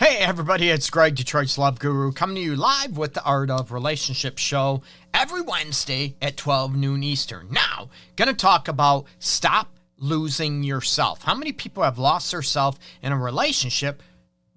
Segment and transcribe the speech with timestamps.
[0.00, 3.72] Hey, everybody, it's Greg, Detroit's Love Guru, coming to you live with the Art of
[3.72, 4.80] Relationship show
[5.12, 7.48] every Wednesday at 12 noon Eastern.
[7.50, 11.24] Now, going to talk about stop losing yourself.
[11.24, 14.00] How many people have lost themselves in a relationship?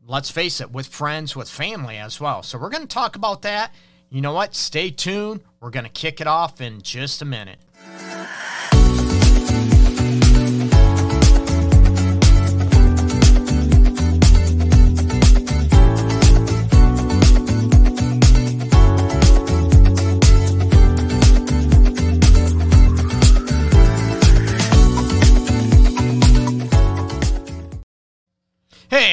[0.05, 2.43] Let's face it, with friends, with family as well.
[2.43, 3.73] So, we're going to talk about that.
[4.11, 4.53] You know what?
[4.53, 5.41] Stay tuned.
[5.59, 7.57] We're going to kick it off in just a minute.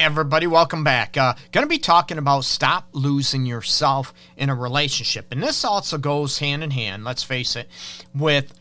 [0.01, 1.17] Everybody, welcome back.
[1.17, 5.29] Uh, going to be talking about stop losing yourself in a relationship.
[5.29, 7.67] And this also goes hand in hand, let's face it,
[8.15, 8.53] with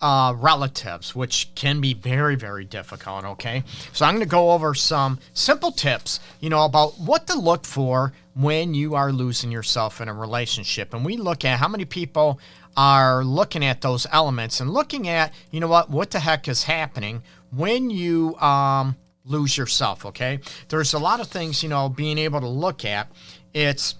[0.00, 3.26] uh, relatives, which can be very, very difficult.
[3.26, 3.64] Okay.
[3.92, 7.66] So I'm going to go over some simple tips, you know, about what to look
[7.66, 10.94] for when you are losing yourself in a relationship.
[10.94, 12.40] And we look at how many people
[12.78, 16.62] are looking at those elements and looking at, you know what, what the heck is
[16.62, 18.96] happening when you, um,
[19.28, 20.40] lose yourself, okay?
[20.68, 23.12] There's a lot of things, you know, being able to look at.
[23.54, 23.94] It's,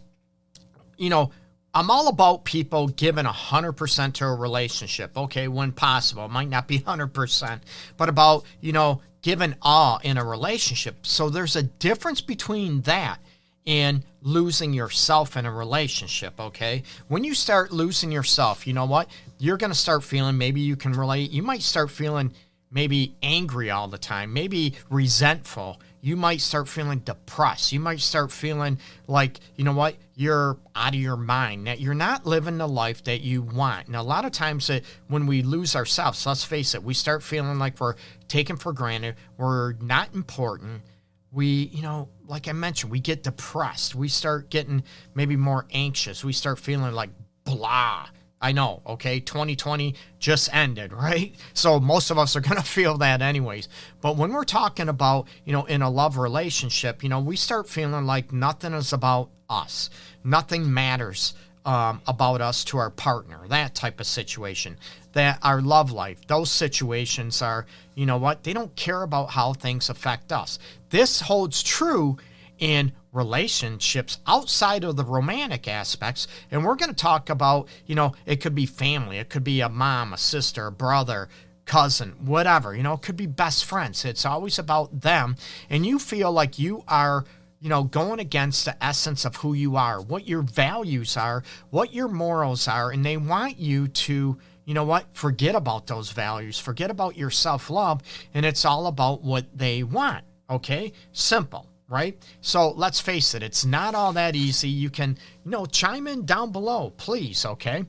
[0.97, 1.31] you know,
[1.75, 6.25] I'm all about people giving 100% to a relationship, okay, when possible.
[6.25, 7.61] It might not be 100%,
[7.97, 11.07] but about, you know, giving all in a relationship.
[11.07, 13.21] So there's a difference between that
[13.67, 16.83] and losing yourself in a relationship, okay?
[17.09, 19.11] When you start losing yourself, you know what?
[19.39, 22.33] You're going to start feeling, maybe you can relate, you might start feeling
[22.71, 25.81] maybe angry all the time, maybe resentful.
[26.01, 27.73] You might start feeling depressed.
[27.73, 31.95] You might start feeling like, you know what, you're out of your mind, that you're
[31.95, 33.87] not living the life that you want.
[33.87, 37.23] And a lot of times that when we lose ourselves, let's face it, we start
[37.23, 37.95] feeling like we're
[38.29, 40.83] taken for granted, we're not important.
[41.31, 43.95] We, you know, like I mentioned, we get depressed.
[43.95, 44.83] We start getting
[45.15, 46.25] maybe more anxious.
[46.25, 47.11] We start feeling like
[47.45, 48.09] blah
[48.41, 49.21] I know, okay?
[49.21, 51.35] 2020 just ended, right?
[51.55, 53.69] So most of us are going to feel that anyways.
[54.01, 57.69] But when we're talking about, you know, in a love relationship, you know, we start
[57.69, 59.91] feeling like nothing is about us.
[60.25, 61.35] Nothing matters
[61.65, 64.79] um, about us to our partner, that type of situation.
[65.13, 69.53] That our love life, those situations are, you know what, they don't care about how
[69.53, 70.59] things affect us.
[70.91, 72.19] This holds true
[72.59, 76.29] in relationships outside of the romantic aspects.
[76.51, 79.61] And we're going to talk about you know it could be family it could be
[79.61, 81.29] a mom a sister a brother
[81.67, 84.05] cousin whatever you know it could be best friends.
[84.05, 85.37] It's always about them.
[85.69, 87.25] And you feel like you are
[87.61, 91.93] you know going against the essence of who you are what your values are what
[91.93, 92.93] your morals are.
[92.93, 97.31] And they want you to you know what forget about those values forget about your
[97.31, 98.01] self-love.
[98.33, 100.93] And it's all about what they want okay?
[101.13, 102.17] Simple right?
[102.41, 104.69] So let's face it, it's not all that easy.
[104.69, 107.85] You can, you know, chime in down below, please, okay?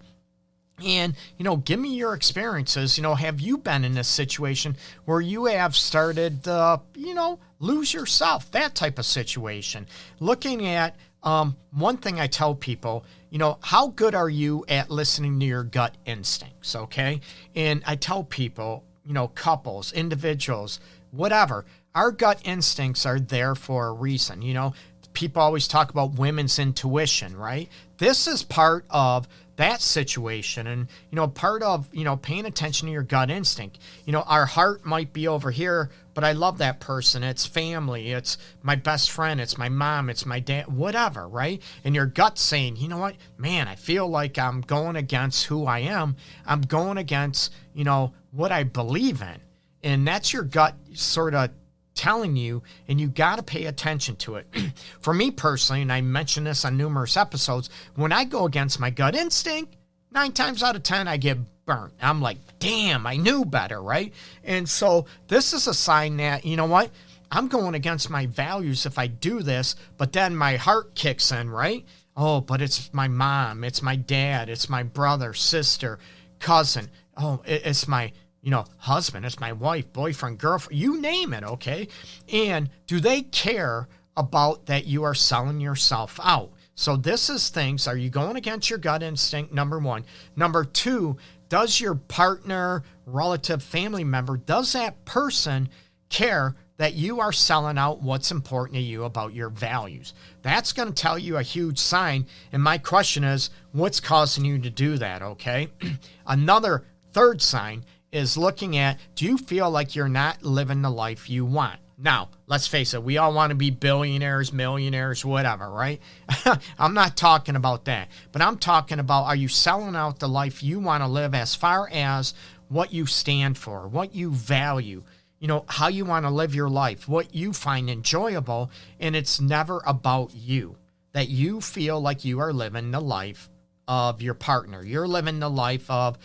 [0.84, 2.98] And, you know, give me your experiences.
[2.98, 7.40] You know, have you been in a situation where you have started, uh, you know,
[7.60, 9.88] lose yourself, that type of situation?
[10.22, 14.90] Looking at um, one thing I tell people, you know, how good are you at
[14.90, 17.20] listening to your gut instincts, okay?
[17.56, 20.80] And I tell people, you know, couples, individuals,
[21.12, 21.66] whatever,
[21.96, 24.42] our gut instincts are there for a reason.
[24.42, 24.74] You know,
[25.14, 27.70] people always talk about women's intuition, right?
[27.98, 29.28] This is part of
[29.60, 33.78] that situation and you know part of you know paying attention to your gut instinct.
[34.06, 37.24] You know our heart might be over here but i love that person.
[37.24, 38.14] It's family.
[38.14, 39.42] It's my best friend.
[39.42, 40.10] It's my mom.
[40.10, 40.74] It's my dad.
[40.74, 41.62] Whatever right?
[41.84, 43.18] And your gut saying you know what?
[43.38, 46.16] Man i feel like i'm going against who i am.
[46.46, 49.42] I'm going against you know what i believe in
[49.84, 51.52] and that's your gut sort of
[51.96, 54.48] telling you, and you got to pay attention to it.
[55.02, 58.90] For me personally, and I mentioned this on numerous episodes, when I go against my
[58.90, 59.76] gut instinct,
[60.12, 61.94] nine times out of 10, I get burnt.
[62.02, 64.14] I'm like, damn, I knew better, right?
[64.44, 66.90] And so this is a sign that, you know what?
[67.32, 71.50] I'm going against my values if I do this, but then my heart kicks in,
[71.50, 71.86] right?
[72.18, 76.00] Oh, but it's my mom, it's my dad, it's my brother, sister,
[76.40, 76.90] cousin.
[77.16, 81.88] Oh, it's my you know, husband, it's my wife, boyfriend, girlfriend, you name it, okay?
[82.32, 86.52] And do they care about that you are selling yourself out?
[86.76, 89.54] So, this is things are you going against your gut instinct?
[89.54, 90.06] Number one.
[90.38, 91.18] Number two,
[91.50, 95.68] does your partner, relative, family member, does that person
[96.08, 100.14] care that you are selling out what's important to you about your values?
[100.42, 102.26] That's going to tell you a huge sign.
[102.54, 105.68] And my question is, what's causing you to do that, okay?
[106.26, 111.30] Another third sign is looking at do you feel like you're not living the life
[111.30, 111.80] you want?
[112.02, 116.00] Now, let's face it, we all want to be billionaires, millionaires, whatever, right?
[116.80, 118.08] I'm not talking about that.
[118.32, 121.56] But I'm talking about are you selling out the life you want to live as
[121.56, 122.34] far as
[122.70, 125.04] what you stand for, what you value,
[125.40, 128.72] you know, how you want to live your life, what you find enjoyable,
[129.02, 130.78] and it's never about you.
[131.12, 133.50] That you feel like you are living the life
[133.90, 134.86] of your partner.
[134.86, 136.18] You're living the life of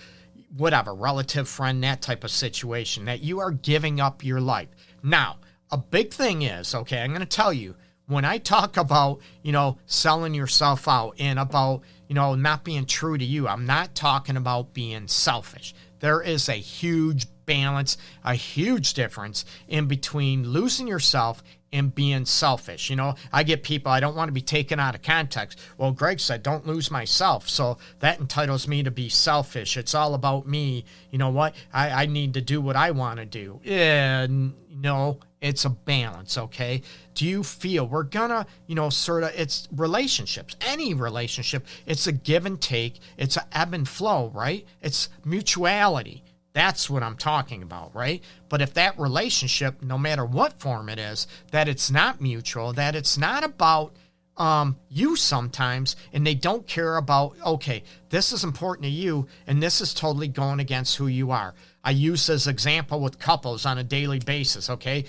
[0.56, 4.68] whatever, relative, friend, that type of situation, that you are giving up your life.
[5.02, 5.38] Now,
[5.70, 7.74] a big thing is, okay, I'm going to tell you,
[8.06, 12.84] when I talk about, you know, selling yourself out and about, you know, not being
[12.84, 15.74] true to you, I'm not talking about being selfish.
[16.00, 21.42] There is a huge balance, a huge difference in between losing yourself
[21.74, 22.88] and being selfish.
[22.88, 25.60] You know, I get people, I don't want to be taken out of context.
[25.76, 27.48] Well, Greg said, don't lose myself.
[27.48, 29.76] So that entitles me to be selfish.
[29.76, 30.84] It's all about me.
[31.10, 31.54] You know what?
[31.72, 33.60] I, I need to do what I want to do.
[33.64, 34.26] Yeah,
[34.70, 36.82] no, it's a balance, okay?
[37.14, 42.12] Do you feel we're gonna, you know, sort of, it's relationships, any relationship, it's a
[42.12, 44.64] give and take, it's a ebb and flow, right?
[44.80, 46.22] It's mutuality.
[46.54, 48.22] That's what I'm talking about, right?
[48.48, 52.94] But if that relationship, no matter what form it is, that it's not mutual, that
[52.94, 53.92] it's not about
[54.36, 59.62] um, you sometimes, and they don't care about, okay, this is important to you, and
[59.62, 61.54] this is totally going against who you are.
[61.82, 65.04] I use this example with couples on a daily basis, okay?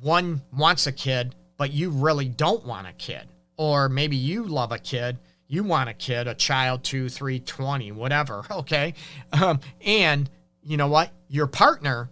[0.00, 3.28] One wants a kid, but you really don't want a kid.
[3.56, 5.18] Or maybe you love a kid,
[5.48, 8.94] you want a kid, a child, two, three, 20, whatever, okay?
[9.32, 10.28] Um, and
[10.66, 11.10] you know what?
[11.28, 12.10] Your partner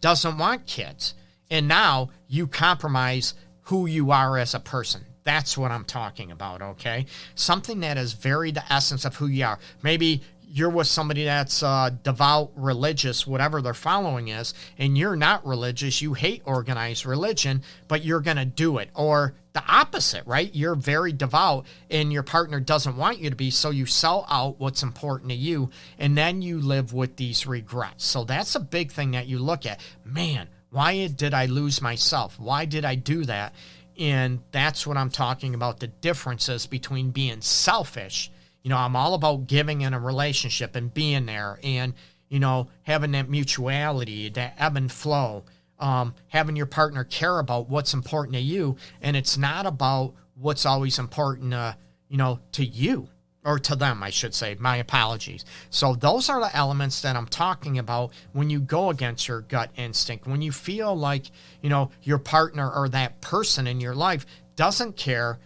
[0.00, 1.14] doesn't want kids.
[1.50, 5.04] And now you compromise who you are as a person.
[5.24, 7.06] That's what I'm talking about, okay?
[7.34, 9.58] Something that is very the essence of who you are.
[9.82, 15.46] Maybe you're with somebody that's uh, devout, religious, whatever their following is, and you're not
[15.46, 18.90] religious, you hate organized religion, but you're going to do it.
[18.94, 20.54] Or the opposite, right?
[20.54, 24.58] You're very devout and your partner doesn't want you to be, so you sell out
[24.58, 28.06] what's important to you, and then you live with these regrets.
[28.06, 29.80] So that's a big thing that you look at.
[30.04, 32.38] Man, why did I lose myself?
[32.38, 33.54] Why did I do that?
[33.98, 38.30] And that's what I'm talking about the differences between being selfish
[38.62, 41.94] you know, I'm all about giving in a relationship and being there and,
[42.28, 45.44] you know, having that mutuality, that ebb and flow,
[45.78, 48.76] um, having your partner care about what's important to you.
[49.00, 51.74] And it's not about what's always important, uh,
[52.08, 53.08] you know, to you
[53.44, 54.56] or to them, I should say.
[54.58, 55.44] My apologies.
[55.70, 59.70] So, those are the elements that I'm talking about when you go against your gut
[59.76, 61.30] instinct, when you feel like,
[61.62, 64.26] you know, your partner or that person in your life
[64.56, 65.38] doesn't care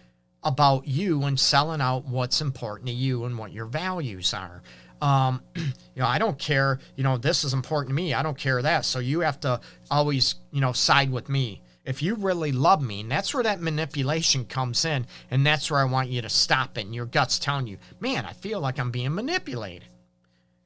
[0.43, 4.61] about you and selling out what's important to you and what your values are.
[5.01, 5.63] Um, you
[5.97, 8.13] know, I don't care, you know, this is important to me.
[8.13, 8.85] I don't care that.
[8.85, 9.59] So you have to
[9.89, 11.61] always, you know, side with me.
[11.85, 15.81] If you really love me, and that's where that manipulation comes in, and that's where
[15.81, 16.85] I want you to stop it.
[16.85, 19.89] And your gut's telling you, man, I feel like I'm being manipulated.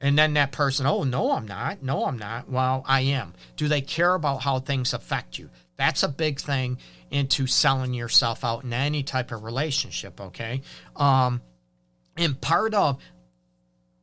[0.00, 1.82] And then that person, oh, no, I'm not.
[1.82, 2.48] No, I'm not.
[2.48, 3.34] Well, I am.
[3.56, 5.50] Do they care about how things affect you?
[5.76, 6.78] That's a big thing
[7.10, 10.62] into selling yourself out in any type of relationship, okay?
[10.96, 11.40] Um,
[12.16, 12.98] and part of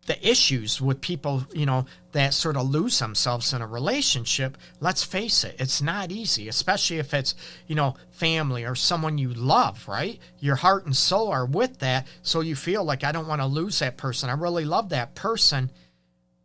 [0.05, 5.03] the issues with people, you know, that sort of lose themselves in a relationship, let's
[5.03, 7.33] face it, it's not easy, especially if it's,
[7.67, 10.19] you know, family or someone you love, right?
[10.39, 12.05] Your heart and soul are with that.
[12.21, 14.29] So you feel like, I don't want to lose that person.
[14.29, 15.71] I really love that person.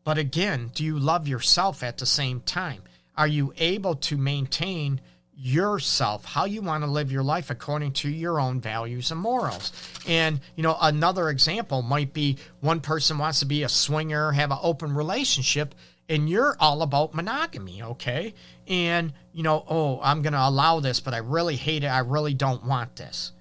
[0.04, 2.82] But again, do you love yourself at the same time?
[3.14, 5.02] Are you able to maintain
[5.42, 9.72] yourself, how you want to live your life according to your own values and morals.
[10.06, 14.50] And, you know, another example might be one person wants to be a swinger, have
[14.50, 15.74] an open relationship,
[16.10, 18.34] and you're all about monogamy, okay?
[18.66, 21.88] And, you know, oh, I'm going to allow this, but I really hate it.
[21.88, 23.32] I really don't want this.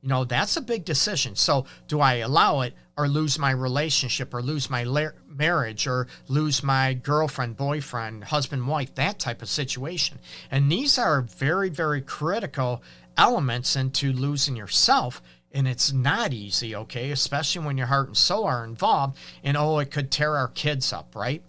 [0.00, 1.34] You know, that's a big decision.
[1.34, 6.08] So, do I allow it or lose my relationship or lose my la- marriage or
[6.26, 10.18] lose my girlfriend, boyfriend, husband, wife, that type of situation?
[10.50, 12.82] And these are very, very critical
[13.16, 15.22] elements into losing yourself.
[15.52, 17.12] And it's not easy, okay?
[17.12, 19.16] Especially when your heart and soul are involved.
[19.44, 21.42] And oh, it could tear our kids up, right?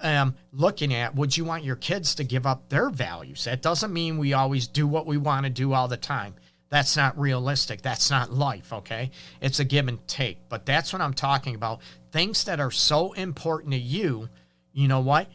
[0.00, 3.44] Um, looking at would you want your kids to give up their values?
[3.44, 6.34] That doesn't mean we always do what we want to do all the time.
[6.74, 7.82] That's not realistic.
[7.82, 9.12] That's not life, okay?
[9.40, 10.48] It's a give and take.
[10.48, 11.78] But that's what I'm talking about.
[12.10, 14.28] Things that are so important to you,
[14.72, 15.28] you know what?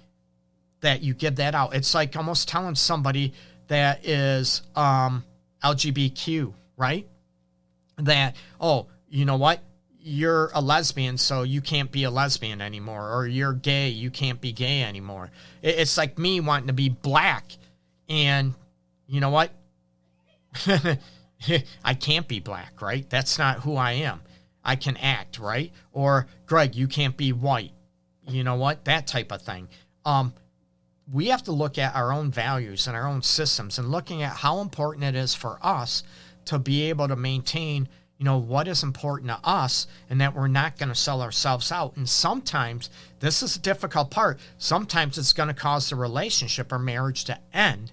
[0.82, 1.74] That you give that out.
[1.74, 3.32] It's like almost telling somebody
[3.68, 5.24] that is um,
[5.64, 7.08] LGBTQ, right?
[8.00, 9.62] That, oh, you know what?
[9.98, 13.16] You're a lesbian, so you can't be a lesbian anymore.
[13.16, 15.32] Or you're gay, you can't be gay anymore.
[15.62, 17.54] It's like me wanting to be black
[18.10, 18.56] and
[19.08, 19.52] you know what?
[21.84, 23.10] I can't be black, right?
[23.10, 24.22] That's not who I am.
[24.64, 25.72] I can act, right?
[25.94, 27.72] Or Greg, you can't be white.
[28.28, 28.86] You know what?
[28.86, 29.68] That type of thing.
[30.06, 30.34] Um,
[31.12, 34.38] we have to look at our own values and our own systems and looking at
[34.38, 36.04] how important it is for us
[36.46, 40.48] to be able to maintain you know what is important to us and that we're
[40.48, 42.90] not going to sell ourselves out and sometimes
[43.22, 47.40] this is a difficult part sometimes it's going to cause the relationship or marriage to
[47.54, 47.92] end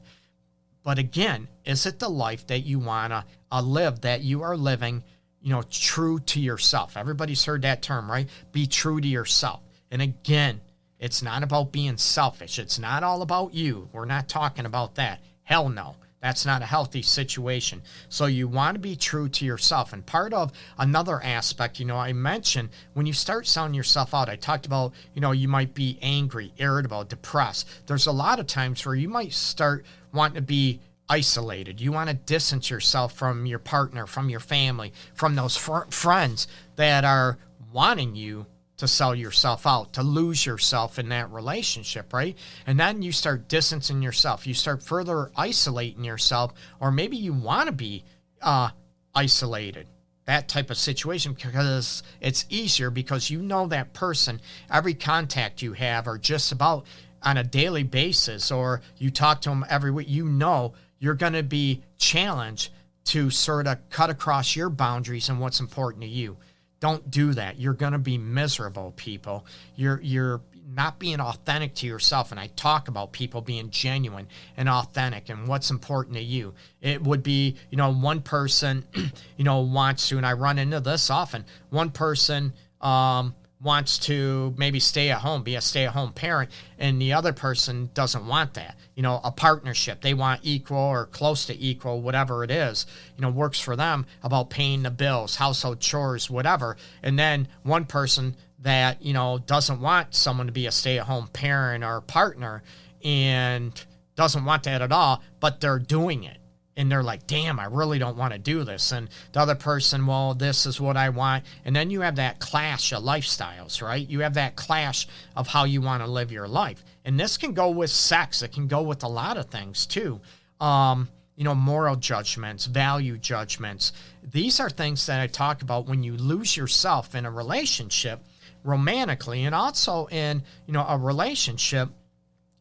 [0.86, 4.56] but again is it the life that you want to uh, live that you are
[4.56, 5.02] living
[5.42, 6.96] you know true to yourself?
[6.96, 8.28] Everybody's heard that term right?
[8.52, 9.60] Be true to yourself.
[9.90, 10.60] And again
[11.00, 12.60] it's not about being selfish.
[12.60, 13.88] It's not all about you.
[13.92, 15.20] We're not talking about that.
[15.42, 15.96] Hell no.
[16.22, 17.82] That's not a healthy situation.
[18.08, 19.92] So you want to be true to yourself.
[19.92, 24.28] And part of another aspect, you know, I mentioned when you start selling yourself out,
[24.28, 27.68] I talked about, you know, you might be angry, irritable, depressed.
[27.86, 29.84] There's a lot of times where you might start
[30.16, 31.80] wanting to be isolated.
[31.80, 36.48] You want to distance yourself from your partner, from your family, from those fr- friends
[36.76, 37.38] that are
[37.72, 38.46] wanting you
[38.78, 42.36] to sell yourself out, to lose yourself in that relationship, right?
[42.66, 44.46] And then you start distancing yourself.
[44.46, 48.04] You start further isolating yourself, or maybe you want to be
[48.42, 48.70] uh,
[49.14, 49.86] isolated.
[50.26, 55.72] That type of situation because it's easier because you know that person, every contact you
[55.74, 56.84] have, or just about
[57.22, 61.34] on a daily basis, or you talk to them every week, you know you're going
[61.34, 62.70] to be challenged
[63.04, 66.36] to sort of cut across your boundaries and what's important to you.
[66.80, 67.58] Don't do that.
[67.58, 69.46] You're going to be miserable, people.
[69.76, 74.68] You're you're not being authentic to yourself and I talk about people being genuine and
[74.68, 76.54] authentic and what's important to you.
[76.80, 78.84] It would be, you know, one person,
[79.36, 81.44] you know, wants to and I run into this often.
[81.70, 86.50] One person um wants to maybe stay at home, be a stay at home parent,
[86.78, 88.76] and the other person doesn't want that.
[88.94, 92.86] You know, a partnership, they want equal or close to equal, whatever it is,
[93.16, 96.76] you know, works for them about paying the bills, household chores, whatever.
[97.02, 101.06] And then one person that, you know, doesn't want someone to be a stay at
[101.06, 102.62] home parent or partner
[103.02, 103.84] and
[104.16, 106.38] doesn't want that at all, but they're doing it
[106.76, 108.92] and they're like, damn, I really don't want to do this.
[108.92, 111.44] And the other person, well, this is what I want.
[111.64, 114.06] And then you have that clash of lifestyles, right?
[114.06, 116.84] You have that clash of how you want to live your life.
[117.04, 120.20] And this can go with sex, it can go with a lot of things too.
[120.60, 123.92] Um, you know, moral judgments, value judgments.
[124.22, 128.20] These are things that I talk about when you lose yourself in a relationship
[128.64, 131.90] romantically and also in, you know, a relationship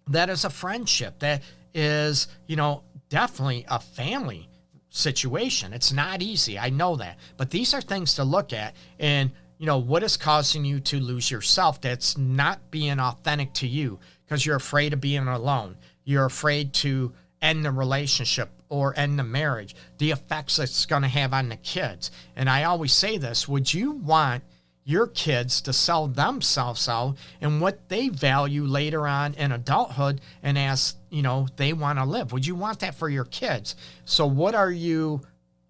[0.08, 1.42] that is a friendship that
[1.74, 4.50] is, you know, definitely a family
[4.90, 5.74] situation.
[5.74, 6.58] It's not easy.
[6.58, 7.18] I know that.
[7.38, 8.76] But these are things to look at.
[9.00, 13.68] And, you know, what is causing you to lose yourself that's not being authentic to
[13.68, 15.78] you because you're afraid of being alone.
[16.04, 21.08] You're afraid to end the relationship or end the marriage, the effects it's going to
[21.08, 22.12] have on the kids.
[22.36, 24.44] And I always say this would you want
[24.88, 30.58] your kids to sell themselves out and what they value later on in adulthood and
[30.60, 32.32] as you know they want to live.
[32.32, 33.76] Would you want that for your kids?
[34.06, 35.22] So what are you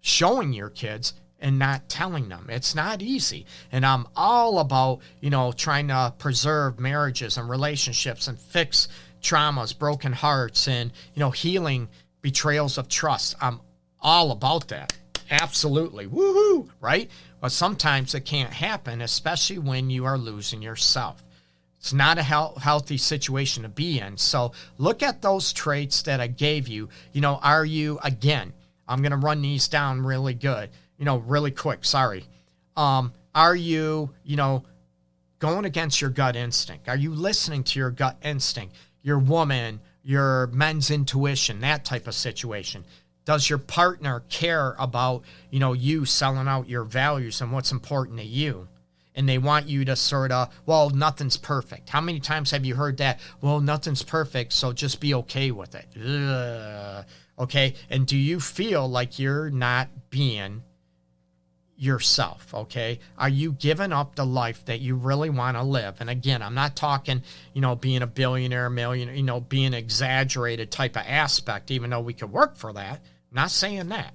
[0.02, 2.46] showing your kids and not telling them?
[2.50, 3.46] It's not easy.
[3.72, 8.86] And i'm all about you know trying to preserve marriages and relationships and fix
[9.22, 11.88] traumas broken hearts and you know healing
[12.20, 13.34] betrayals of trust.
[13.40, 13.60] I'm
[13.98, 14.92] all about that.
[15.30, 16.06] Absolutely.
[16.06, 17.10] Woohoo right
[17.46, 21.24] but sometimes it can't happen, especially when you are losing yourself.
[21.78, 24.16] It's not a he- healthy situation to be in.
[24.16, 26.88] So look at those traits that I gave you.
[27.12, 28.52] You know, are you, again,
[28.88, 31.84] I'm going to run these down really good, you know, really quick.
[31.84, 32.24] Sorry.
[32.76, 34.64] Um, are you, you know,
[35.38, 36.88] going against your gut instinct?
[36.88, 42.16] Are you listening to your gut instinct, your woman, your men's intuition, that type of
[42.16, 42.84] situation?
[43.26, 48.18] Does your partner care about, you know, you selling out your values and what's important
[48.18, 48.68] to you?
[49.16, 51.88] And they want you to sort of, well, nothing's perfect.
[51.88, 53.18] How many times have you heard that?
[53.40, 55.86] Well, nothing's perfect, so just be okay with it.
[56.00, 57.04] Ugh.
[57.38, 57.74] Okay.
[57.90, 60.62] And do you feel like you're not being
[61.78, 66.08] yourself okay are you giving up the life that you really want to live and
[66.08, 70.96] again i'm not talking you know being a billionaire millionaire you know being exaggerated type
[70.96, 73.02] of aspect even though we could work for that
[73.36, 74.14] not saying that,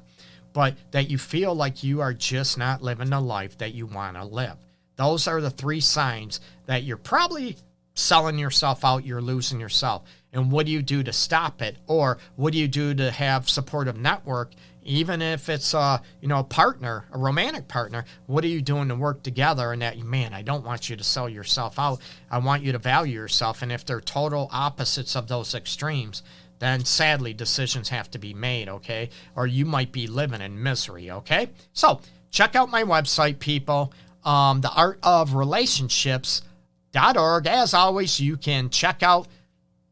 [0.51, 4.17] but that you feel like you are just not living the life that you want
[4.17, 4.57] to live.
[4.97, 7.55] Those are the three signs that you're probably
[7.93, 10.03] selling yourself out, you're losing yourself.
[10.33, 11.77] And what do you do to stop it?
[11.87, 14.51] Or what do you do to have supportive network,
[14.83, 18.05] even if it's a you know a partner, a romantic partner?
[18.27, 19.71] What are you doing to work together?
[19.71, 21.99] And that man, I don't want you to sell yourself out.
[22.29, 23.61] I want you to value yourself.
[23.61, 26.23] And if they're total opposites of those extremes,
[26.61, 29.09] then sadly decisions have to be made, okay?
[29.35, 31.49] Or you might be living in misery, okay?
[31.73, 33.91] So check out my website, people.
[34.23, 37.47] Um, the art of relationships.org.
[37.47, 39.27] As always, you can check out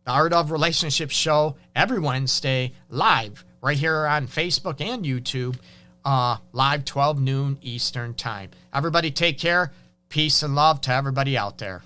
[0.05, 5.57] the Art of Relationships show every Wednesday live right here on Facebook and YouTube,
[6.05, 8.51] uh, live 12 noon Eastern time.
[8.71, 9.71] Everybody take care.
[10.07, 11.81] Peace and love to everybody out there.